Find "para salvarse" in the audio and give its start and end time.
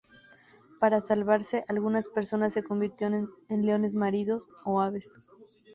0.79-1.63